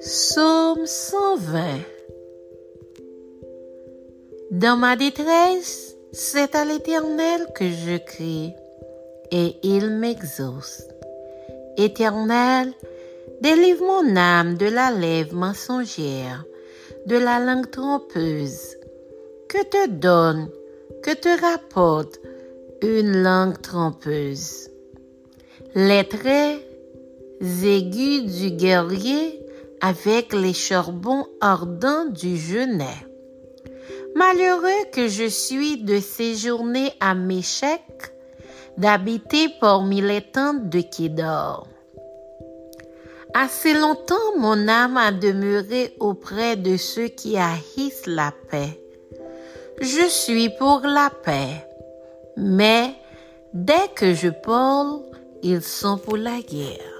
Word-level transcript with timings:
Psaume 0.00 0.86
120 0.86 1.80
Dans 4.50 4.76
ma 4.76 4.94
détresse, 4.94 5.96
c'est 6.12 6.54
à 6.54 6.64
l'Éternel 6.64 7.46
que 7.54 7.64
je 7.64 7.96
crie, 7.96 8.52
et 9.30 9.56
il 9.62 9.90
m'exauce. 9.90 10.82
Éternel, 11.78 12.72
délivre 13.40 13.84
mon 13.86 14.16
âme 14.16 14.58
de 14.58 14.66
la 14.66 14.90
lèvre 14.90 15.34
mensongère, 15.34 16.44
de 17.06 17.16
la 17.16 17.40
langue 17.40 17.70
trompeuse. 17.70 18.76
Que 19.48 19.64
te 19.64 19.88
donne, 19.88 20.50
que 21.02 21.14
te 21.14 21.40
rapporte 21.40 22.20
une 22.82 23.22
langue 23.22 23.60
trompeuse? 23.62 24.68
Les 25.74 26.06
traits 26.06 26.60
aigus 27.40 28.24
du 28.24 28.50
guerrier 28.50 29.45
avec 29.80 30.32
les 30.32 30.52
charbons 30.52 31.26
ardents 31.40 32.06
du 32.06 32.36
genet. 32.36 33.06
Malheureux 34.14 34.84
que 34.92 35.08
je 35.08 35.28
suis 35.28 35.82
de 35.82 36.00
séjourner 36.00 36.92
à 37.00 37.14
Méchec, 37.14 37.82
d'habiter 38.78 39.48
parmi 39.60 40.00
les 40.00 40.22
tentes 40.22 40.68
de 40.68 40.80
Kédor. 40.80 41.68
Assez 43.34 43.74
longtemps 43.74 44.38
mon 44.38 44.66
âme 44.68 44.96
a 44.96 45.12
demeuré 45.12 45.94
auprès 46.00 46.56
de 46.56 46.78
ceux 46.78 47.08
qui 47.08 47.36
haïssent 47.36 48.06
la 48.06 48.32
paix. 48.50 48.80
Je 49.80 50.08
suis 50.08 50.48
pour 50.58 50.80
la 50.80 51.10
paix, 51.10 51.66
mais 52.38 52.94
dès 53.52 53.88
que 53.94 54.14
je 54.14 54.28
parle, 54.28 55.02
ils 55.42 55.62
sont 55.62 55.98
pour 55.98 56.16
la 56.16 56.40
guerre. 56.40 56.96